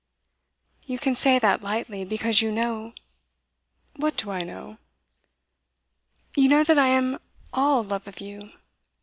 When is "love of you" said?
7.83-8.51